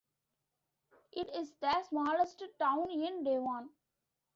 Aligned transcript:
It 1.11 1.29
is 1.35 1.53
the 1.61 1.83
smallest 1.83 2.41
town 2.59 2.89
in 2.89 3.23
Devon. 3.23 3.69